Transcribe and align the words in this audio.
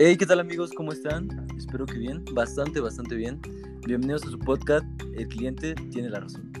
Hey, 0.00 0.16
¿qué 0.16 0.26
tal 0.26 0.38
amigos? 0.38 0.70
¿Cómo 0.76 0.92
están? 0.92 1.28
Espero 1.56 1.84
que 1.84 1.98
bien, 1.98 2.24
bastante, 2.32 2.78
bastante 2.78 3.16
bien. 3.16 3.40
Bienvenidos 3.84 4.24
a 4.26 4.30
su 4.30 4.38
podcast, 4.38 4.86
El 5.16 5.26
cliente 5.26 5.74
tiene 5.90 6.08
la 6.08 6.20
razón. 6.20 6.52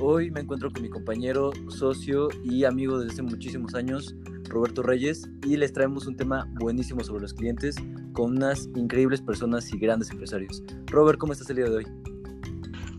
Hoy 0.00 0.30
me 0.30 0.42
encuentro 0.42 0.70
con 0.70 0.80
mi 0.80 0.88
compañero, 0.88 1.50
socio 1.66 2.28
y 2.44 2.62
amigo 2.62 3.00
desde 3.00 3.14
hace 3.14 3.22
muchísimos 3.22 3.74
años, 3.74 4.14
Roberto 4.48 4.84
Reyes, 4.84 5.28
y 5.44 5.56
les 5.56 5.72
traemos 5.72 6.06
un 6.06 6.14
tema 6.14 6.48
buenísimo 6.60 7.02
sobre 7.02 7.22
los 7.22 7.34
clientes 7.34 7.74
con 8.12 8.36
unas 8.36 8.68
increíbles 8.76 9.20
personas 9.20 9.74
y 9.74 9.78
grandes 9.78 10.12
empresarios. 10.12 10.62
Robert, 10.86 11.18
¿cómo 11.18 11.32
estás 11.32 11.50
el 11.50 11.56
día 11.56 11.64
de 11.64 11.78
hoy? 11.78 11.86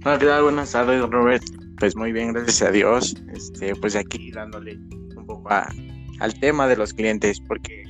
Hola, 0.03 0.19
¿qué 0.19 0.25
tal? 0.25 0.43
Buenas 0.43 0.73
tardes, 0.73 1.09
Robert. 1.09 1.43
Pues 1.79 1.95
muy 1.95 2.11
bien, 2.11 2.33
gracias 2.33 2.63
a 2.63 2.71
Dios. 2.71 3.15
Este, 3.33 3.73
pues 3.77 3.95
aquí 3.95 4.29
dándole 4.29 4.77
un 5.15 5.25
poco 5.25 5.49
al 5.49 6.39
tema 6.41 6.67
de 6.67 6.75
los 6.75 6.93
clientes, 6.93 7.39
porque 7.39 7.82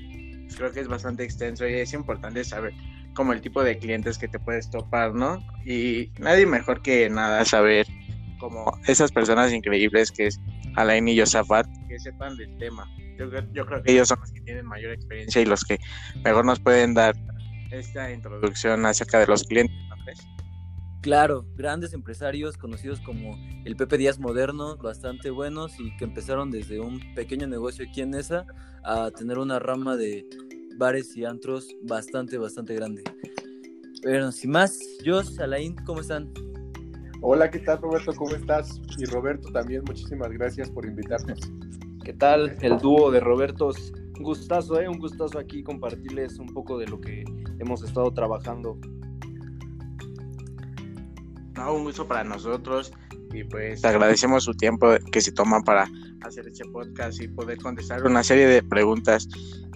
creo 0.55 0.71
que 0.71 0.79
es 0.79 0.87
bastante 0.87 1.23
extenso 1.23 1.67
y 1.67 1.73
es 1.73 1.93
importante 1.93 2.43
saber 2.43 2.73
como 3.13 3.33
el 3.33 3.41
tipo 3.41 3.63
de 3.63 3.77
clientes 3.77 4.17
que 4.17 4.27
te 4.27 4.39
puedes 4.39 4.69
topar, 4.69 5.13
¿no? 5.13 5.45
Y 5.65 6.11
nadie 6.19 6.45
mejor 6.45 6.81
que 6.81 7.09
nada 7.09 7.45
saber 7.45 7.85
como 8.39 8.77
esas 8.87 9.11
personas 9.11 9.53
increíbles 9.53 10.11
que 10.11 10.27
es 10.27 10.39
Alain 10.75 11.07
y 11.07 11.17
Josafat, 11.17 11.67
que 11.87 11.99
sepan 11.99 12.35
del 12.35 12.57
tema. 12.57 12.87
Yo, 13.17 13.29
yo, 13.53 13.65
creo 13.65 13.83
que 13.83 13.91
ellos 13.91 14.07
son 14.07 14.19
los 14.19 14.31
que 14.31 14.41
tienen 14.41 14.65
mayor 14.65 14.91
experiencia 14.91 15.41
y 15.41 15.45
los 15.45 15.63
que 15.63 15.79
mejor 16.23 16.45
nos 16.45 16.59
pueden 16.59 16.93
dar 16.93 17.15
esta 17.71 18.11
introducción 18.11 18.85
acerca 18.85 19.19
de 19.19 19.27
los 19.27 19.43
clientes, 19.43 19.77
¿no 19.89 19.95
crees? 20.03 20.27
Claro, 21.01 21.45
grandes 21.55 21.93
empresarios 21.93 22.57
conocidos 22.57 23.01
como 23.01 23.37
el 23.65 23.75
Pepe 23.75 23.97
Díaz 23.97 24.19
moderno, 24.19 24.77
bastante 24.77 25.29
buenos 25.31 25.77
y 25.79 25.95
que 25.97 26.05
empezaron 26.05 26.49
desde 26.49 26.79
un 26.79 27.13
pequeño 27.13 27.45
negocio 27.45 27.85
aquí 27.87 28.01
en 28.01 28.13
ESA 28.13 28.45
a 28.83 29.11
tener 29.11 29.37
una 29.37 29.59
rama 29.59 29.97
de 29.97 30.25
bares 30.77 31.15
y 31.15 31.25
antros 31.25 31.75
bastante, 31.83 32.37
bastante 32.37 32.75
grande. 32.75 33.03
Pero 34.01 34.31
sin 34.31 34.51
más, 34.51 34.79
Jos, 35.05 35.39
Alain, 35.39 35.75
¿cómo 35.85 36.01
están? 36.01 36.31
Hola, 37.21 37.49
¿qué 37.49 37.59
tal 37.59 37.81
Roberto? 37.81 38.13
¿Cómo 38.15 38.35
estás? 38.35 38.81
Y 38.97 39.05
Roberto 39.05 39.49
también, 39.51 39.83
muchísimas 39.85 40.31
gracias 40.31 40.69
por 40.69 40.85
invitarnos. 40.85 41.39
¿Qué 42.03 42.13
tal? 42.13 42.57
El 42.61 42.77
dúo 42.79 43.11
de 43.11 43.19
Robertos. 43.19 43.93
Un 44.17 44.23
gustazo, 44.23 44.79
¿eh? 44.79 44.87
Un 44.87 44.99
gustazo 44.99 45.39
aquí 45.39 45.63
compartirles 45.63 46.37
un 46.37 46.47
poco 46.47 46.77
de 46.77 46.87
lo 46.87 46.99
que 46.99 47.23
hemos 47.59 47.81
estado 47.83 48.11
trabajando 48.11 48.77
un 51.71 51.83
gusto 51.83 52.07
para 52.07 52.23
nosotros 52.23 52.91
y 53.33 53.43
pues 53.43 53.83
agradecemos 53.85 54.43
su 54.43 54.53
tiempo 54.53 54.91
que 55.11 55.21
se 55.21 55.31
toman 55.31 55.63
para 55.63 55.89
hacer 56.21 56.47
este 56.47 56.65
podcast 56.65 57.21
y 57.21 57.27
poder 57.27 57.57
contestar 57.57 58.05
una 58.05 58.23
serie 58.23 58.47
de 58.47 58.61
preguntas, 58.61 59.27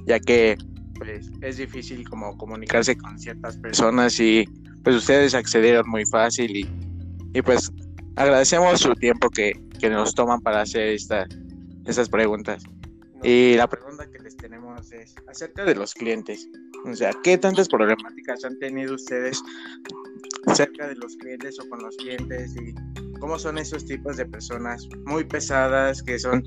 ya 0.06 0.20
que 0.20 0.58
pues 0.98 1.32
es 1.42 1.58
difícil 1.58 2.08
como 2.10 2.38
comunicarse 2.38 2.98
con 2.98 3.18
ciertas 3.20 3.58
personas 3.58 4.20
y 4.20 4.46
pues 4.84 4.96
ustedes 4.96 5.34
accedieron 5.34 5.90
muy 5.90 6.06
fácil 6.06 6.56
y, 6.56 6.70
y 7.34 7.42
pues 7.42 7.72
agradecemos 8.16 8.80
su 8.80 8.94
tiempo 8.96 9.30
que, 9.30 9.54
que 9.80 9.90
nos 9.90 10.14
toman 10.16 10.42
para 10.42 10.62
hacer 10.62 10.90
esta, 10.90 11.28
estas 11.86 12.10
preguntas. 12.10 12.64
Y 13.24 13.56
la 13.56 13.68
pregunta 13.68 14.10
que 14.12 14.20
les 14.20 14.38
tenemos 14.38 14.92
es 14.92 15.16
acerca 15.28 15.66
de 15.66 15.76
los 15.76 15.94
clientes. 15.94 16.48
O 16.86 16.94
sea, 16.94 17.12
¿qué 17.24 17.38
tantas 17.38 17.68
problemáticas 17.68 18.44
han 18.46 18.58
tenido 18.60 18.96
ustedes 18.96 19.42
cerca 20.54 20.88
de 20.88 20.96
los 20.96 21.16
clientes 21.18 21.60
o 21.60 21.68
con 21.68 21.82
los 21.82 21.96
clientes 21.98 22.56
y 22.56 22.74
cómo 23.20 23.40
son 23.40 23.58
esos 23.58 23.86
tipos 23.86 24.18
de 24.18 24.26
personas 24.26 24.88
muy 25.06 25.24
pesadas 25.24 26.04
que 26.04 26.20
son 26.20 26.44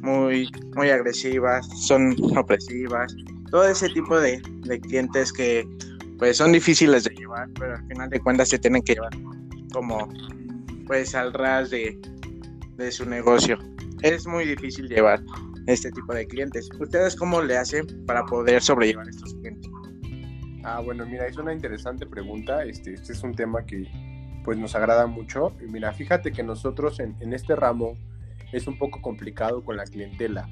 muy 0.00 0.48
muy 0.74 0.90
agresivas, 0.90 1.68
son 1.86 2.16
opresivas, 2.36 3.14
todo 3.50 3.68
ese 3.68 3.88
tipo 3.88 4.18
de, 4.20 4.40
de 4.62 4.80
clientes 4.80 5.32
que 5.32 5.66
pues 6.18 6.36
son 6.36 6.52
difíciles 6.52 7.04
de 7.04 7.14
llevar, 7.14 7.48
pero 7.58 7.76
al 7.76 7.86
final 7.86 8.10
de 8.10 8.20
cuentas 8.20 8.48
se 8.48 8.58
tienen 8.58 8.82
que 8.82 8.94
llevar 8.94 9.12
como 9.72 10.08
pues 10.86 11.14
al 11.14 11.32
ras 11.32 11.70
de, 11.70 11.98
de 12.76 12.90
su 12.90 13.06
negocio. 13.06 13.58
Es 14.02 14.26
muy 14.26 14.46
difícil 14.46 14.88
llevar 14.88 15.22
este 15.66 15.90
tipo 15.92 16.14
de 16.14 16.26
clientes. 16.26 16.68
¿Ustedes 16.80 17.14
cómo 17.14 17.42
le 17.42 17.56
hacen 17.56 17.86
para 18.06 18.24
poder 18.24 18.62
sobrellevar 18.62 19.08
estos 19.08 19.34
clientes? 19.34 19.70
Ah, 20.64 20.80
bueno, 20.80 21.06
mira, 21.06 21.26
es 21.26 21.36
una 21.36 21.52
interesante 21.52 22.06
pregunta. 22.06 22.64
Este, 22.64 22.94
este 22.94 23.12
es 23.12 23.22
un 23.22 23.34
tema 23.34 23.64
que 23.64 23.86
pues 24.44 24.56
nos 24.56 24.74
agrada 24.74 25.06
mucho. 25.06 25.54
Mira, 25.60 25.92
fíjate 25.92 26.32
que 26.32 26.42
nosotros 26.42 27.00
en, 27.00 27.16
en 27.20 27.32
este 27.32 27.54
ramo 27.54 27.98
es 28.52 28.66
un 28.66 28.78
poco 28.78 29.02
complicado 29.02 29.62
con 29.62 29.76
la 29.76 29.84
clientela, 29.84 30.48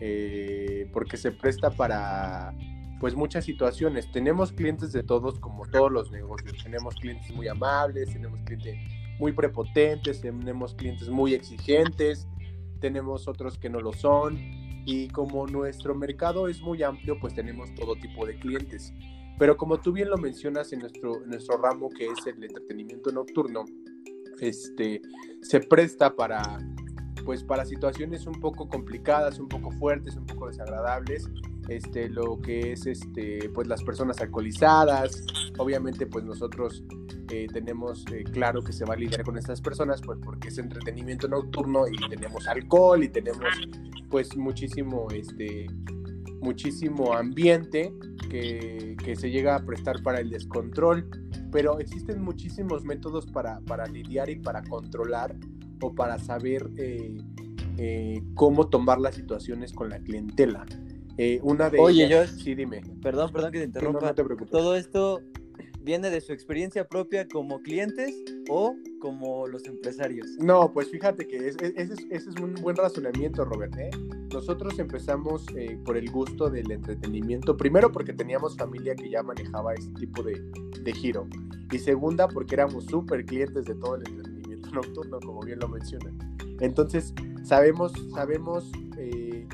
eh, 0.00 0.88
porque 0.92 1.16
se 1.16 1.32
presta 1.32 1.70
para 1.70 2.54
pues 3.00 3.14
muchas 3.14 3.44
situaciones. 3.44 4.10
Tenemos 4.12 4.52
clientes 4.52 4.92
de 4.92 5.02
todos, 5.02 5.38
como 5.38 5.66
todos 5.66 5.92
los 5.92 6.10
negocios. 6.10 6.56
Tenemos 6.62 6.94
clientes 6.94 7.30
muy 7.34 7.48
amables, 7.48 8.12
tenemos 8.12 8.40
clientes 8.44 8.76
muy 9.18 9.32
prepotentes, 9.32 10.20
tenemos 10.20 10.74
clientes 10.74 11.08
muy 11.08 11.34
exigentes, 11.34 12.26
tenemos 12.80 13.28
otros 13.28 13.58
que 13.58 13.68
no 13.68 13.80
lo 13.80 13.92
son. 13.92 14.38
Y 14.86 15.08
como 15.08 15.46
nuestro 15.46 15.94
mercado 15.94 16.48
es 16.48 16.60
muy 16.60 16.82
amplio, 16.82 17.18
pues 17.18 17.34
tenemos 17.34 17.74
todo 17.74 17.94
tipo 17.96 18.26
de 18.26 18.38
clientes. 18.38 18.92
Pero 19.38 19.56
como 19.56 19.80
tú 19.80 19.92
bien 19.92 20.10
lo 20.10 20.16
mencionas 20.16 20.72
en 20.72 20.80
nuestro, 20.80 21.20
nuestro 21.26 21.56
ramo, 21.58 21.88
que 21.90 22.06
es 22.06 22.26
el 22.26 22.42
entretenimiento 22.42 23.10
nocturno, 23.10 23.64
este, 24.40 25.00
se 25.42 25.60
presta 25.60 26.14
para, 26.14 26.58
pues, 27.24 27.42
para 27.42 27.64
situaciones 27.64 28.26
un 28.26 28.40
poco 28.40 28.68
complicadas, 28.68 29.38
un 29.38 29.48
poco 29.48 29.70
fuertes, 29.72 30.16
un 30.16 30.26
poco 30.26 30.48
desagradables. 30.48 31.28
Este, 31.68 32.10
lo 32.10 32.38
que 32.42 32.72
es 32.72 32.86
este, 32.86 33.48
pues, 33.54 33.66
las 33.66 33.82
personas 33.82 34.20
alcoholizadas. 34.20 35.24
Obviamente, 35.58 36.06
pues 36.06 36.24
nosotros 36.24 36.84
eh, 37.30 37.46
tenemos 37.52 38.04
eh, 38.12 38.22
claro 38.24 38.62
que 38.62 38.72
se 38.72 38.84
va 38.84 38.94
a 38.94 38.96
lidiar 38.96 39.24
con 39.24 39.38
estas 39.38 39.60
personas, 39.60 40.02
pues 40.02 40.18
porque 40.22 40.48
es 40.48 40.58
entretenimiento 40.58 41.26
nocturno 41.26 41.88
y 41.88 41.96
tenemos 42.08 42.46
alcohol 42.46 43.02
y 43.02 43.08
tenemos 43.08 43.48
pues 44.10 44.36
muchísimo, 44.36 45.08
este, 45.10 45.66
muchísimo 46.40 47.14
ambiente 47.14 47.94
que, 48.28 49.16
se 49.16 49.30
llega 49.30 49.56
a 49.56 49.64
prestar 49.64 50.02
para 50.02 50.20
el 50.20 50.30
descontrol, 50.30 51.08
pero 51.50 51.78
existen 51.78 52.20
muchísimos 52.22 52.84
métodos 52.84 53.26
para, 53.26 53.60
para 53.60 53.86
lidiar 53.86 54.28
y 54.28 54.36
para 54.36 54.62
controlar 54.64 55.36
o 55.80 55.94
para 55.94 56.18
saber 56.18 56.68
eh, 56.76 57.16
eh, 57.78 58.22
cómo 58.34 58.68
tomar 58.68 59.00
las 59.00 59.14
situaciones 59.14 59.72
con 59.72 59.88
la 59.88 59.98
clientela. 59.98 60.64
Eh, 61.16 61.40
una 61.42 61.70
de 61.70 61.78
Oye, 61.78 62.08
yo, 62.08 62.26
sí, 62.26 62.54
dime. 62.54 62.82
Perdón, 63.02 63.30
perdón 63.32 63.52
que 63.52 63.58
te 63.58 63.64
interrumpa. 63.64 64.14
Todo 64.50 64.74
esto 64.74 65.20
viene 65.84 66.10
de 66.10 66.20
su 66.20 66.32
experiencia 66.32 66.88
propia 66.88 67.28
como 67.28 67.60
clientes 67.60 68.14
o 68.48 68.74
como 69.00 69.46
los 69.46 69.66
empresarios? 69.66 70.26
No, 70.38 70.72
pues 70.72 70.90
fíjate 70.90 71.26
que 71.26 71.48
ese 71.48 71.74
es, 72.10 72.26
un 72.40 72.54
buen 72.54 72.74
razonamiento, 72.74 73.44
Robert. 73.44 73.76
¿eh? 73.78 73.90
Nosotros 74.32 74.78
empezamos 74.78 75.44
eh, 75.54 75.78
por 75.84 75.98
el 75.98 76.10
gusto 76.10 76.48
del 76.48 76.70
entretenimiento, 76.70 77.54
primero 77.56 77.92
porque 77.92 78.14
teníamos 78.14 78.56
familia 78.56 78.94
que 78.96 79.10
ya 79.10 79.22
manejaba 79.22 79.74
este 79.74 79.92
tipo 80.00 80.22
de, 80.22 80.40
giro, 80.94 81.28
y 81.70 81.78
segunda 81.78 82.28
porque 82.28 82.54
éramos 82.54 82.86
súper 82.86 83.26
clientes 83.26 83.66
de 83.66 83.74
todo 83.74 83.96
el 83.96 84.00
entretenimiento 84.00 84.33
nocturno, 84.74 85.18
como 85.20 85.40
bien 85.40 85.58
lo 85.60 85.68
mencionan. 85.68 86.18
Entonces, 86.60 87.14
sabemos, 87.42 87.92
sabemos 88.14 88.70
eh, 88.98 89.46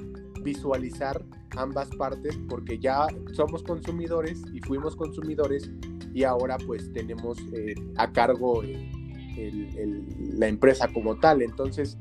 visualizar 0.42 1.25
ambas 1.56 1.88
partes 1.97 2.38
porque 2.48 2.78
ya 2.78 3.06
somos 3.32 3.62
consumidores 3.62 4.42
y 4.53 4.60
fuimos 4.60 4.97
consumidores 4.97 5.70
y 6.14 6.25
ahora 6.25 6.56
pues 6.66 6.92
tenemos 6.92 7.38
eh, 7.53 7.75
a 7.97 8.12
cargo 8.12 8.62
la 10.34 10.48
empresa 10.48 10.88
como 10.92 11.16
tal. 11.16 11.42
Entonces, 11.42 11.98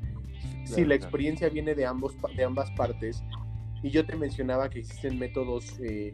si 0.65 0.85
la 0.85 0.95
experiencia 0.95 1.49
viene 1.49 1.75
de, 1.75 1.85
ambos, 1.85 2.15
de 2.35 2.43
ambas 2.43 2.69
partes 2.71 3.23
y 3.81 3.89
yo 3.89 4.05
te 4.05 4.15
mencionaba 4.15 4.69
que 4.69 4.79
existen 4.79 5.17
métodos 5.17 5.79
eh, 5.79 6.13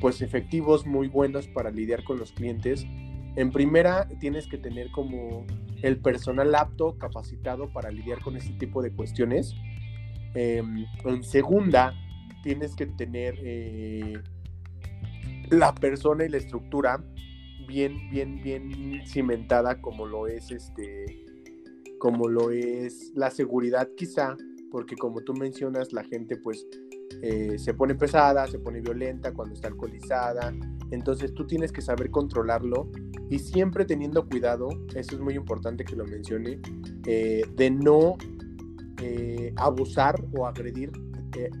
pues 0.00 0.20
efectivos 0.20 0.86
muy 0.86 1.08
buenos 1.08 1.48
para 1.48 1.70
lidiar 1.70 2.04
con 2.04 2.18
los 2.18 2.32
clientes. 2.32 2.84
En 3.36 3.50
primera, 3.50 4.08
tienes 4.20 4.46
que 4.46 4.58
tener 4.58 4.90
como 4.90 5.46
el 5.82 5.98
personal 5.98 6.54
apto, 6.54 6.96
capacitado 6.98 7.72
para 7.72 7.90
lidiar 7.90 8.20
con 8.20 8.36
este 8.36 8.52
tipo 8.54 8.82
de 8.82 8.92
cuestiones. 8.92 9.54
Em, 10.34 10.84
en 11.04 11.22
segunda, 11.22 11.94
tienes 12.42 12.74
que 12.74 12.86
tener 12.86 13.34
eh, 13.42 14.14
la 15.50 15.74
persona 15.74 16.24
y 16.24 16.28
la 16.28 16.36
estructura 16.38 17.02
bien, 17.66 18.10
bien, 18.10 18.42
bien 18.42 19.02
cimentada 19.06 19.80
como 19.80 20.06
lo 20.06 20.26
es 20.26 20.50
este, 20.50 21.24
como 21.98 22.28
lo 22.28 22.50
es 22.50 23.12
la 23.14 23.30
seguridad 23.30 23.88
quizá, 23.96 24.36
porque 24.70 24.96
como 24.96 25.22
tú 25.22 25.34
mencionas, 25.34 25.92
la 25.92 26.04
gente 26.04 26.36
pues 26.36 26.66
eh, 27.22 27.58
se 27.58 27.74
pone 27.74 27.94
pesada, 27.94 28.46
se 28.46 28.58
pone 28.58 28.80
violenta 28.80 29.32
cuando 29.32 29.54
está 29.54 29.68
alcoholizada, 29.68 30.52
entonces 30.90 31.34
tú 31.34 31.46
tienes 31.46 31.72
que 31.72 31.80
saber 31.80 32.10
controlarlo 32.10 32.90
y 33.30 33.38
siempre 33.38 33.84
teniendo 33.84 34.26
cuidado, 34.28 34.68
eso 34.94 35.16
es 35.16 35.20
muy 35.20 35.34
importante 35.34 35.84
que 35.84 35.96
lo 35.96 36.04
mencione, 36.04 36.60
eh, 37.06 37.42
de 37.56 37.70
no 37.70 38.16
eh, 39.02 39.52
abusar 39.56 40.24
o 40.36 40.46
agredir 40.46 40.92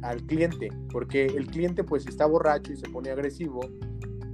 al 0.02 0.22
cliente, 0.22 0.70
porque 0.90 1.26
el 1.26 1.48
cliente 1.48 1.84
pues 1.84 2.06
está 2.06 2.24
borracho 2.24 2.72
y 2.72 2.76
se 2.76 2.88
pone 2.88 3.10
agresivo, 3.10 3.60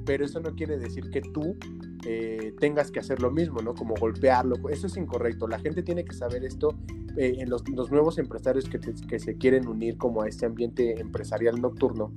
pero 0.05 0.25
eso 0.25 0.41
no 0.41 0.55
quiere 0.55 0.79
decir 0.79 1.11
que 1.11 1.21
tú 1.21 1.57
eh, 2.05 2.53
tengas 2.59 2.91
que 2.91 2.99
hacer 2.99 3.23
lo 3.23 3.31
mismo, 3.31 3.61
¿no? 3.63 3.75
Como 3.75 3.95
golpearlo, 3.95 4.57
eso 4.69 4.89
es 4.89 4.97
incorrecto. 4.97 5.47
La 5.47 5.61
gente 5.61 5.83
tiene 5.83 6.05
que 6.05 6.15
saber 6.15 6.45
esto 6.45 6.77
eh, 7.17 7.37
en 7.39 7.49
los, 7.49 7.63
nuevos 7.91 8.19
empresarios 8.19 8.69
que, 8.69 8.81
que, 8.81 9.19
se 9.21 9.37
quieren 9.37 9.69
unir 9.69 9.97
como 9.99 10.23
a 10.23 10.29
este 10.29 10.47
ambiente 10.47 11.01
empresarial 11.01 11.61
nocturno, 11.61 12.13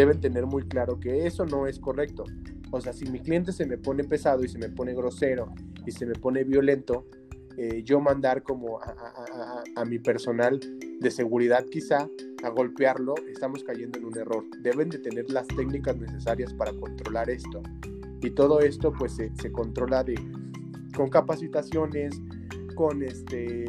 deben 0.00 0.18
tener 0.18 0.46
muy 0.46 0.62
claro 0.62 0.98
que 0.98 1.26
eso 1.26 1.44
no 1.44 1.66
es 1.66 1.78
correcto. 1.78 2.24
O 2.70 2.80
sea, 2.80 2.94
si 2.94 3.04
mi 3.10 3.20
cliente 3.20 3.52
se 3.52 3.66
me 3.66 3.76
pone 3.76 4.02
pesado 4.04 4.42
y 4.42 4.48
se 4.48 4.58
me 4.58 4.70
pone 4.70 4.94
grosero 4.94 5.52
y 5.86 5.90
se 5.90 6.06
me 6.06 6.14
pone 6.14 6.42
violento, 6.42 7.04
eh, 7.58 7.82
yo 7.84 8.00
mandar 8.00 8.42
como 8.42 8.80
a, 8.80 9.84
mi 9.84 9.98
personal 9.98 10.58
de 11.00 11.10
seguridad 11.10 11.66
quizá 11.70 12.08
a 12.42 12.48
golpearlo, 12.48 13.14
estamos 13.30 13.62
cayendo 13.62 13.98
en 13.98 14.06
un 14.06 14.16
error. 14.16 14.44
Deben 14.62 14.88
de 14.88 15.00
tener 15.00 15.30
las 15.30 15.46
técnicas 15.48 15.98
necesarias 15.98 16.54
para 16.54 16.72
controlar 16.72 17.28
esto. 17.28 17.60
Y 18.22 18.30
todo 18.30 18.60
esto 18.60 18.94
pues 18.98 19.16
se, 19.16 19.52
controla 19.52 20.02
de, 20.02 20.14
con 20.96 21.10
capacitaciones, 21.10 22.18
con, 22.74 23.02
este, 23.02 23.66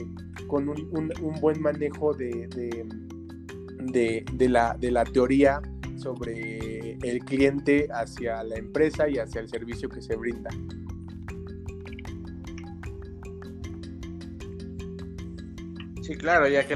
con 0.48 0.70
un, 0.70 1.12
buen 1.42 1.62
manejo 1.62 2.14
de, 2.14 2.48
de, 3.92 4.50
la, 4.50 4.78
de 4.80 4.92
la 4.92 5.04
teoría 5.04 5.62
sobre 6.02 6.98
el 7.02 7.20
cliente 7.20 7.88
hacia 7.92 8.44
la 8.44 8.56
empresa 8.56 9.08
y 9.08 9.18
hacia 9.20 9.42
el 9.42 9.50
servicio 9.50 9.88
que 9.88 10.02
se 10.02 10.16
brinda. 10.16 10.50
Sí, 16.02 16.16
claro, 16.16 16.48
ya 16.48 16.68
que, 16.68 16.76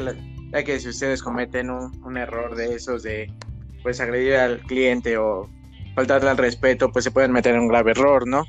ya 0.51 0.63
que 0.63 0.79
si 0.79 0.89
ustedes 0.89 1.23
cometen 1.23 1.69
un, 1.69 2.17
error 2.17 2.55
de 2.55 2.75
esos 2.75 3.03
de 3.03 3.33
pues 3.81 3.99
agredir 3.99 4.35
al 4.35 4.59
cliente 4.61 5.17
o 5.17 5.49
faltarle 5.95 6.29
al 6.29 6.37
respeto, 6.37 6.91
pues 6.91 7.03
se 7.03 7.11
pueden 7.11 7.31
meter 7.31 7.55
en 7.55 7.61
un 7.61 7.67
grave 7.67 7.91
error, 7.91 8.27
¿no? 8.27 8.45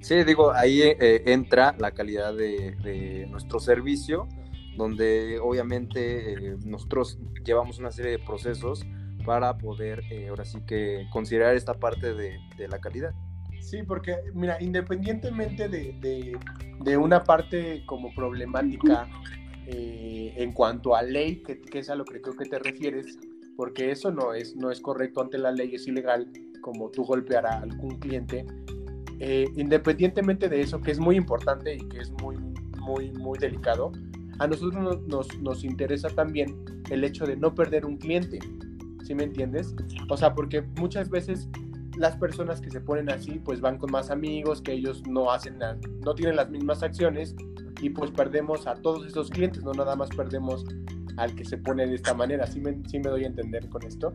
Sí, 0.00 0.24
digo, 0.24 0.52
ahí 0.52 0.82
eh, 0.82 1.22
entra 1.26 1.74
la 1.78 1.92
calidad 1.92 2.34
de, 2.34 3.26
nuestro 3.30 3.60
servicio, 3.60 4.26
donde 4.76 5.38
obviamente 5.40 6.32
eh, 6.32 6.56
nosotros 6.64 7.18
llevamos 7.44 7.78
una 7.78 7.90
serie 7.90 8.12
de 8.12 8.18
procesos 8.18 8.84
para 9.28 9.58
poder 9.58 10.04
eh, 10.10 10.28
ahora 10.30 10.46
sí 10.46 10.62
que 10.66 11.06
considerar 11.12 11.54
esta 11.54 11.74
parte 11.74 12.14
de, 12.14 12.40
la 12.66 12.78
calidad. 12.78 13.12
Sí, 13.60 13.82
porque 13.82 14.16
mira, 14.32 14.56
independientemente 14.58 15.68
de, 15.68 16.38
de, 16.80 16.96
una 16.96 17.24
parte 17.24 17.84
como 17.84 18.14
problemática 18.14 19.06
eh, 19.66 20.32
en 20.34 20.52
cuanto 20.52 20.96
a 20.96 21.02
ley, 21.02 21.42
que, 21.42 21.60
es 21.78 21.90
a 21.90 21.94
lo 21.94 22.06
que 22.06 22.22
creo 22.22 22.38
que 22.38 22.46
te 22.46 22.58
refieres, 22.58 23.18
porque 23.54 23.90
eso 23.90 24.10
no 24.10 24.32
es, 24.32 24.56
no 24.56 24.70
es 24.70 24.80
correcto 24.80 25.20
ante 25.20 25.36
la 25.36 25.52
ley, 25.52 25.74
es 25.74 25.86
ilegal 25.86 26.32
como 26.62 26.88
tú 26.88 27.04
golpear 27.04 27.44
a 27.44 27.60
algún 27.60 27.98
cliente. 27.98 28.46
Eh, 29.20 29.46
independientemente 29.56 30.48
de 30.48 30.62
eso, 30.62 30.80
que 30.80 30.90
es 30.90 30.98
muy 30.98 31.16
importante 31.16 31.74
y 31.74 31.86
que 31.86 31.98
es 31.98 32.10
muy, 32.22 32.38
muy, 32.80 33.10
muy 33.12 33.38
delicado, 33.38 33.92
a 34.38 34.46
nosotros 34.46 35.02
nos, 35.06 35.38
nos 35.38 35.64
interesa 35.64 36.08
también 36.08 36.64
el 36.88 37.04
hecho 37.04 37.26
de 37.26 37.36
no 37.36 37.54
perder 37.54 37.84
un 37.84 37.98
cliente. 37.98 38.38
¿Sí 39.08 39.14
me 39.14 39.24
entiendes? 39.24 39.74
O 40.10 40.16
sea, 40.16 40.34
porque 40.34 40.60
muchas 40.76 41.08
veces 41.08 41.48
las 41.96 42.14
personas 42.16 42.60
que 42.60 42.70
se 42.70 42.80
ponen 42.80 43.10
así, 43.10 43.40
pues 43.42 43.60
van 43.60 43.78
con 43.78 43.90
más 43.90 44.10
amigos, 44.10 44.60
que 44.60 44.72
ellos 44.72 45.02
no 45.08 45.32
hacen, 45.32 45.58
no 46.04 46.14
tienen 46.14 46.36
las 46.36 46.50
mismas 46.50 46.82
acciones 46.82 47.34
y 47.80 47.90
pues 47.90 48.10
perdemos 48.10 48.66
a 48.66 48.74
todos 48.74 49.06
esos 49.06 49.30
clientes, 49.30 49.64
no 49.64 49.72
nada 49.72 49.96
más 49.96 50.10
perdemos 50.10 50.64
al 51.16 51.34
que 51.34 51.44
se 51.44 51.56
pone 51.56 51.86
de 51.86 51.94
esta 51.94 52.12
manera. 52.12 52.46
¿Sí 52.46 52.60
me, 52.60 52.78
sí 52.86 52.98
me 52.98 53.08
doy 53.08 53.24
a 53.24 53.28
entender 53.28 53.68
con 53.70 53.82
esto? 53.82 54.12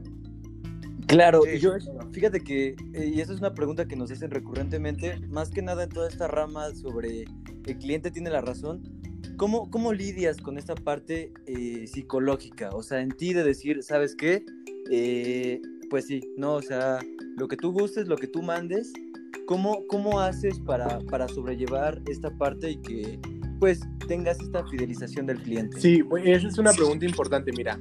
Claro, 1.07 1.43
yo, 1.45 1.73
fíjate 2.11 2.39
que, 2.39 2.75
eh, 2.93 3.11
y 3.13 3.19
esa 3.19 3.33
es 3.33 3.39
una 3.39 3.53
pregunta 3.53 3.87
que 3.87 3.95
nos 3.95 4.11
hacen 4.11 4.29
recurrentemente, 4.31 5.19
más 5.27 5.49
que 5.49 5.61
nada 5.61 5.83
en 5.83 5.89
toda 5.89 6.07
esta 6.07 6.27
rama 6.27 6.73
sobre 6.75 7.25
el 7.65 7.77
cliente 7.79 8.11
tiene 8.11 8.29
la 8.29 8.41
razón, 8.41 8.83
¿cómo, 9.37 9.69
cómo 9.69 9.91
lidias 9.91 10.37
con 10.37 10.57
esta 10.57 10.75
parte 10.75 11.33
eh, 11.45 11.87
psicológica? 11.87 12.69
O 12.73 12.83
sea, 12.83 13.01
en 13.01 13.09
ti 13.09 13.33
de 13.33 13.43
decir, 13.43 13.83
¿sabes 13.83 14.15
qué? 14.15 14.45
Eh, 14.89 15.62
pues 15.89 16.07
sí, 16.07 16.21
no, 16.38 16.56
o 16.56 16.62
sea, 16.62 17.00
lo 17.38 17.47
que 17.47 17.57
tú 17.57 17.71
gustes, 17.71 18.07
lo 18.07 18.15
que 18.15 18.27
tú 18.27 18.41
mandes, 18.41 18.91
¿cómo, 19.45 19.85
cómo 19.88 20.19
haces 20.19 20.59
para, 20.59 21.00
para 21.09 21.27
sobrellevar 21.27 22.01
esta 22.07 22.35
parte 22.38 22.71
y 22.71 22.77
que 22.77 23.19
pues 23.59 23.80
tengas 24.07 24.39
esta 24.39 24.65
fidelización 24.68 25.25
del 25.25 25.41
cliente? 25.41 25.80
Sí, 25.80 26.03
esa 26.25 26.47
es 26.47 26.57
una 26.57 26.74
pregunta 26.74 27.06
importante, 27.06 27.51
mira. 27.56 27.80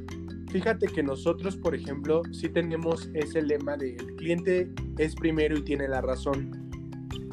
Fíjate 0.51 0.87
que 0.87 1.03
nosotros, 1.03 1.57
por 1.57 1.75
ejemplo, 1.75 2.23
sí 2.31 2.51
tenemos 2.51 3.09
ese 3.15 3.41
lema 3.41 3.77
de 3.79 3.97
el 3.97 4.15
cliente 4.17 4.71
es 4.99 5.15
primero 5.15 5.57
y 5.57 5.63
tiene 5.63 5.89
la 5.89 6.03
razón 6.03 6.62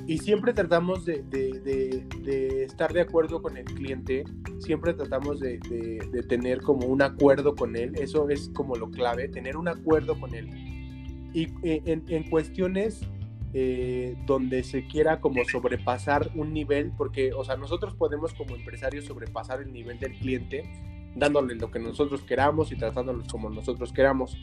y 0.10 0.18
siempre 0.18 0.54
tratamos 0.54 1.06
de, 1.06 2.64
estar 2.66 2.92
de 2.92 3.02
acuerdo 3.02 3.44
con 3.44 3.58
el 3.58 3.66
cliente, 3.66 4.24
siempre 4.58 4.96
tratamos 4.96 5.40
de, 5.40 5.60
tener 6.28 6.62
como 6.62 6.88
un 6.88 7.04
acuerdo 7.04 7.54
con 7.54 7.76
él, 7.76 7.94
eso 7.94 8.28
es 8.32 8.50
como 8.56 8.76
lo 8.76 8.90
clave, 8.90 9.30
tener 9.30 9.56
un 9.56 9.68
acuerdo 9.68 10.20
con 10.20 10.34
él. 10.34 10.50
Y 11.32 11.44
eh, 11.62 11.84
en, 11.86 12.24
cuestiones 12.32 13.02
eh, 13.54 14.18
donde 14.26 14.64
se 14.64 14.88
quiera 14.88 15.22
como 15.22 15.46
sobrepasar 15.46 16.32
un 16.34 16.54
nivel, 16.54 16.92
porque, 16.98 17.32
o 17.32 17.44
sea, 17.44 17.56
nosotros 17.56 17.94
podemos 17.94 18.34
como 18.34 18.56
empresarios 18.56 19.06
sobrepasar 19.06 19.62
el 19.62 19.72
nivel 19.72 20.00
del 20.00 20.18
cliente, 20.18 20.64
dándole 21.16 21.54
lo 21.54 21.70
que 21.70 21.78
nosotros 21.78 22.24
queramos 22.24 22.72
y 22.72 22.78
tratándolos 22.78 23.28
como 23.28 23.52
nosotros 23.52 23.94
queramos. 23.94 24.36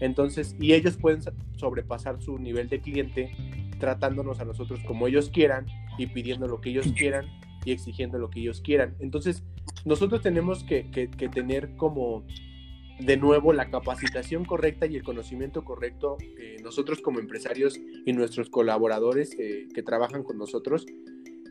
Entonces, 0.00 0.56
y 0.58 0.72
ellos 0.72 0.96
pueden 0.96 1.20
sobrepasar 1.56 2.22
su 2.22 2.38
nivel 2.38 2.70
de 2.70 2.80
cliente 2.80 3.36
tratándonos 3.80 4.38
a 4.38 4.44
nosotros 4.44 4.78
como 4.86 5.08
ellos 5.08 5.30
quieran 5.30 5.66
y 5.98 6.06
pidiendo 6.06 6.46
lo 6.46 6.60
que 6.60 6.70
ellos 6.70 6.86
quieran 6.96 7.26
y 7.64 7.72
exigiendo 7.72 8.18
lo 8.18 8.30
que 8.30 8.40
ellos 8.40 8.60
quieran. 8.60 8.94
Entonces, 9.00 9.42
nosotros 9.84 10.22
tenemos 10.22 10.64
que, 10.64 10.84
tener 11.32 11.76
como 11.76 12.24
de 13.00 13.16
nuevo 13.16 13.52
la 13.52 13.70
capacitación 13.70 14.44
correcta 14.44 14.86
y 14.86 14.96
el 14.96 15.02
conocimiento 15.02 15.64
correcto, 15.64 16.18
eh, 16.38 16.56
nosotros 16.62 17.00
como 17.00 17.18
empresarios 17.18 17.80
y 18.04 18.12
nuestros 18.12 18.50
colaboradores 18.50 19.34
eh, 19.38 19.68
que 19.74 19.82
trabajan 19.82 20.22
con 20.22 20.36
nosotros, 20.36 20.86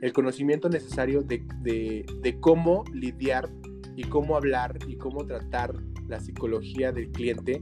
el 0.01 0.13
conocimiento 0.13 0.69
necesario 0.69 1.23
de, 1.23 1.43
de, 1.63 2.39
cómo 2.39 2.85
lidiar 2.93 3.49
y 3.95 4.03
cómo 4.03 4.37
hablar 4.37 4.77
y 4.87 4.95
cómo 4.95 5.25
tratar 5.25 5.73
la 6.07 6.19
psicología 6.19 6.91
del 6.91 7.11
cliente 7.11 7.61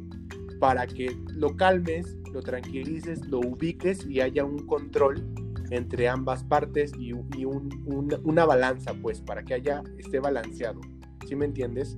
para 0.60 0.86
que 0.86 1.16
lo 1.30 1.56
calmes 1.56 2.18
lo 2.38 2.44
tranquilices, 2.44 3.26
lo 3.28 3.40
ubiques 3.40 4.06
y 4.06 4.22
haya 4.22 4.46
un 4.46 4.60
control 4.68 5.26
entre 5.72 6.08
ambas 6.08 6.44
partes 6.44 6.92
y, 7.00 7.12
una 7.12 8.46
balanza, 8.46 8.94
pues, 9.02 9.22
para 9.22 9.44
que 9.44 9.56
haya, 9.56 9.84
esté 9.98 10.20
balanceado. 10.20 10.80
¿Sí 11.28 11.36
me 11.36 11.46
entiendes? 11.46 11.98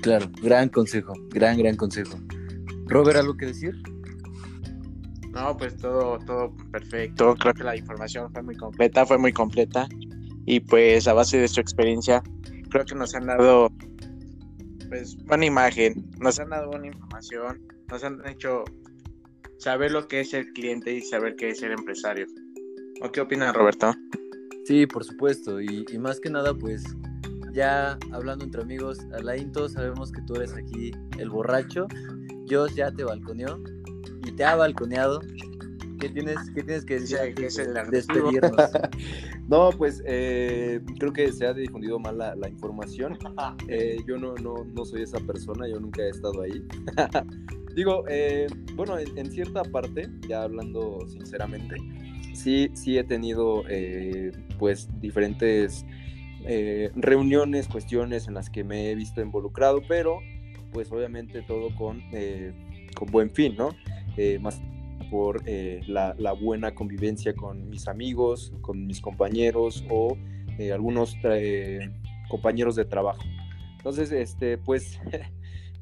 Claro, 0.00 0.30
gran 0.42 0.68
consejo, 0.68 1.12
gran, 1.30 1.58
gran 1.58 1.74
consejo. 1.74 2.18
Robert, 2.86 3.18
¿algo 3.18 3.36
que 3.36 3.46
decir? 3.46 3.74
No, 5.32 5.56
pues 5.56 5.76
todo, 5.76 6.18
todo 6.20 6.54
perfecto. 6.70 7.34
Creo 7.34 7.52
que 7.52 7.64
la 7.64 7.76
información 7.76 8.32
fue 8.32 8.42
muy 8.42 8.56
completa, 8.56 9.04
fue 9.04 9.18
muy 9.18 9.32
completa. 9.32 9.88
Y 10.46 10.60
pues 10.60 11.08
a 11.08 11.14
base 11.14 11.38
de 11.38 11.48
su 11.48 11.60
experiencia, 11.60 12.22
creo 12.70 12.84
que 12.84 12.94
nos 12.94 13.12
han 13.14 13.26
dado 13.26 13.70
pues 14.88 15.16
buena 15.26 15.44
imagen, 15.44 16.08
nos 16.20 16.38
han 16.38 16.50
dado 16.50 16.68
buena 16.68 16.86
información 16.86 17.77
nos 17.90 18.04
han 18.04 18.26
hecho 18.26 18.64
saber 19.58 19.92
lo 19.92 20.06
que 20.06 20.20
es 20.20 20.34
el 20.34 20.52
cliente 20.52 20.92
y 20.92 21.02
saber 21.02 21.36
qué 21.36 21.50
es 21.50 21.60
ser 21.60 21.72
empresario. 21.72 22.26
¿O 23.02 23.10
qué 23.10 23.20
opinas, 23.20 23.54
Roberto? 23.54 23.94
Sí, 24.64 24.86
por 24.86 25.04
supuesto. 25.04 25.60
Y, 25.60 25.84
más 25.98 26.20
que 26.20 26.30
nada, 26.30 26.54
pues 26.54 26.84
ya 27.52 27.98
hablando 28.12 28.44
entre 28.44 28.62
amigos, 28.62 29.00
Alain, 29.12 29.50
todos 29.52 29.72
sabemos 29.72 30.12
que 30.12 30.22
tú 30.22 30.34
eres 30.34 30.54
aquí 30.54 30.92
el 31.18 31.30
borracho. 31.30 31.86
Yo 32.46 32.66
ya 32.66 32.90
te 32.90 33.04
balconeó 33.04 33.60
y 34.24 34.32
te 34.32 34.44
ha 34.44 34.56
balconeado. 34.56 35.20
¿Qué 36.00 36.08
tienes, 36.10 36.38
qué 36.54 36.62
tienes 36.62 36.84
que 36.84 37.00
decir? 37.00 37.34
que 37.34 37.46
es 37.46 37.58
el 37.58 37.74
despedirnos. 37.90 38.52
no, 39.48 39.70
pues 39.70 40.00
eh, 40.06 40.80
creo 40.98 41.12
que 41.12 41.32
se 41.32 41.46
ha 41.46 41.52
difundido 41.52 41.98
mal 41.98 42.18
la, 42.18 42.48
información. 42.48 43.18
Eh, 43.68 43.98
yo 44.06 44.16
no, 44.16 44.34
no, 44.36 44.64
no 44.64 44.84
soy 44.84 45.02
esa 45.02 45.18
persona, 45.20 45.68
yo 45.68 45.78
nunca 45.78 46.02
he 46.02 46.10
estado 46.10 46.42
ahí. 46.42 46.64
Digo, 47.78 48.02
eh, 48.08 48.48
bueno, 48.74 48.98
en, 48.98 49.30
cierta 49.30 49.62
parte, 49.62 50.08
ya 50.28 50.42
hablando 50.42 50.98
sinceramente, 51.06 51.76
sí, 52.34 52.72
sí 52.74 52.98
he 52.98 53.04
tenido 53.04 53.62
eh, 53.68 54.32
pues 54.58 54.88
diferentes 55.00 55.86
eh, 56.44 56.90
reuniones, 56.96 57.68
cuestiones 57.68 58.26
en 58.26 58.34
las 58.34 58.50
que 58.50 58.64
me 58.64 58.90
he 58.90 58.96
visto 58.96 59.20
involucrado, 59.20 59.80
pero 59.86 60.18
pues 60.72 60.90
obviamente 60.90 61.40
todo 61.42 61.72
con, 61.76 62.02
con 62.96 63.12
buen 63.12 63.30
fin, 63.30 63.54
¿no? 63.56 63.70
más 64.40 64.60
por 65.08 65.44
la, 65.46 66.16
la, 66.18 66.32
buena 66.32 66.74
convivencia 66.74 67.32
con 67.32 67.70
mis 67.70 67.86
amigos, 67.86 68.52
con 68.60 68.88
mis 68.88 69.00
compañeros 69.00 69.84
o 69.88 70.18
algunos 70.74 71.14
compañeros 72.28 72.74
de 72.74 72.86
trabajo. 72.86 73.22
Entonces, 73.76 74.10
este, 74.10 74.58
pues 74.58 75.00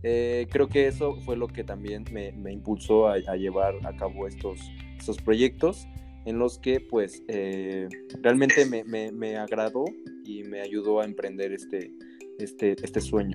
Eh, 0.08 0.46
creo 0.52 0.68
que 0.68 0.86
eso 0.86 1.16
fue 1.22 1.36
lo 1.36 1.48
que 1.48 1.64
también 1.64 2.04
me, 2.12 2.30
me 2.30 2.52
impulsó 2.52 3.08
a, 3.08 3.14
a, 3.14 3.34
llevar 3.34 3.74
a 3.84 3.96
cabo 3.96 4.28
estos, 4.28 4.60
estos 4.96 5.16
proyectos 5.16 5.88
en 6.26 6.38
los 6.38 6.58
que 6.58 6.78
pues 6.78 7.24
eh, 7.26 7.88
realmente 8.22 8.66
me, 8.66 8.84
me, 8.84 9.10
me, 9.10 9.36
agradó 9.36 9.84
y 10.24 10.44
me 10.44 10.60
ayudó 10.60 11.00
a 11.00 11.04
emprender 11.06 11.52
este, 11.52 11.90
este, 12.38 12.76
este 12.84 13.00
sueño. 13.00 13.34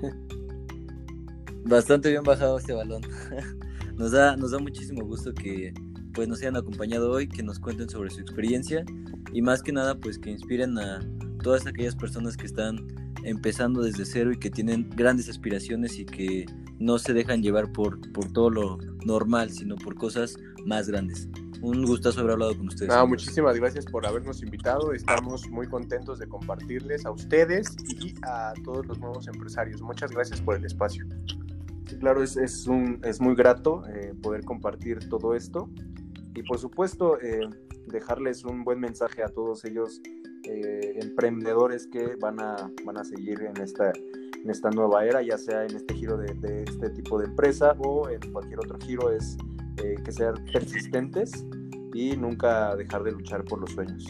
Bastante 1.64 2.10
bien 2.10 2.22
bajado 2.22 2.56
este 2.56 2.72
balón. 2.72 3.02
Nos 3.96 4.12
da, 4.12 4.36
nos 4.36 4.52
da 4.52 4.58
muchísimo 4.58 5.04
gusto 5.04 5.34
que 5.34 5.74
pues 6.14 6.26
nos 6.26 6.40
hayan 6.40 6.56
acompañado 6.56 7.10
hoy, 7.10 7.28
que 7.28 7.42
nos 7.42 7.58
cuenten 7.58 7.90
sobre 7.90 8.10
su 8.10 8.20
experiencia 8.20 8.84
y 9.32 9.42
más 9.42 9.62
que 9.62 9.70
nada 9.70 9.96
pues 9.96 10.18
que 10.18 10.30
inspiren 10.30 10.78
a 10.78 11.00
todas 11.42 11.66
aquellas 11.66 11.94
personas 11.94 12.36
que 12.36 12.46
están 12.46 13.01
empezando 13.24 13.82
desde 13.82 14.04
cero 14.04 14.32
y 14.32 14.38
que 14.38 14.50
tienen 14.50 14.88
grandes 14.90 15.28
aspiraciones 15.28 15.98
y 15.98 16.04
que 16.04 16.46
no 16.78 16.98
se 16.98 17.12
dejan 17.12 17.42
llevar 17.42 17.72
por, 17.72 18.00
por 18.12 18.32
todo 18.32 18.50
lo 18.50 18.78
normal, 19.04 19.50
sino 19.50 19.76
por 19.76 19.94
cosas 19.94 20.36
más 20.64 20.88
grandes. 20.88 21.28
Un 21.60 21.84
gustazo 21.84 22.20
haber 22.20 22.32
hablado 22.32 22.56
con 22.56 22.66
ustedes. 22.66 22.92
No, 22.92 23.06
muchísimas 23.06 23.56
gracias 23.56 23.86
por 23.86 24.04
habernos 24.04 24.42
invitado. 24.42 24.92
Estamos 24.92 25.48
muy 25.48 25.68
contentos 25.68 26.18
de 26.18 26.26
compartirles 26.26 27.06
a 27.06 27.12
ustedes 27.12 27.76
y 27.88 28.14
a 28.22 28.52
todos 28.64 28.84
los 28.84 28.98
nuevos 28.98 29.28
empresarios. 29.28 29.80
Muchas 29.80 30.10
gracias 30.10 30.40
por 30.40 30.56
el 30.56 30.64
espacio. 30.64 31.06
Sí, 31.88 31.96
claro, 31.98 32.22
es, 32.22 32.36
es, 32.36 32.66
un, 32.66 33.00
es 33.04 33.20
muy 33.20 33.36
grato 33.36 33.84
eh, 33.88 34.12
poder 34.20 34.44
compartir 34.44 35.08
todo 35.08 35.36
esto 35.36 35.70
y 36.34 36.42
por 36.42 36.58
supuesto 36.58 37.20
eh, 37.20 37.48
dejarles 37.86 38.44
un 38.44 38.64
buen 38.64 38.80
mensaje 38.80 39.22
a 39.22 39.28
todos 39.28 39.64
ellos 39.64 40.00
eh, 40.44 40.98
emprendedores 41.00 41.86
que 41.86 42.16
van 42.16 42.40
a, 42.40 42.70
van 42.84 42.98
a 42.98 43.04
seguir 43.04 43.42
en 43.42 43.60
esta, 43.62 43.90
en 43.90 44.50
esta 44.50 44.70
nueva 44.70 45.04
era, 45.04 45.22
ya 45.22 45.38
sea 45.38 45.64
en 45.64 45.76
este 45.76 45.94
giro 45.94 46.16
de, 46.16 46.64
este 46.64 46.90
tipo 46.90 47.18
de 47.18 47.26
empresa 47.26 47.76
o 47.78 48.08
en 48.08 48.20
cualquier 48.32 48.60
otro 48.60 48.78
giro, 48.80 49.10
es 49.10 49.36
eh, 49.78 49.96
que 50.04 50.12
sean 50.12 50.34
persistentes 50.52 51.44
y 51.94 52.16
nunca 52.16 52.74
dejar 52.76 53.02
de 53.02 53.12
luchar 53.12 53.44
por 53.44 53.60
los 53.60 53.70
sueños. 53.70 54.04